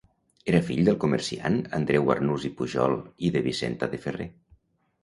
Era 0.53 0.61
fill 0.69 0.79
del 0.87 0.97
comerciant 1.03 1.59
Andreu 1.81 2.09
Arnús 2.15 2.49
i 2.51 2.53
Pujol 2.63 2.99
i 3.29 3.33
de 3.39 3.47
Vicenta 3.51 3.93
de 3.95 4.03
Ferrer. 4.09 4.31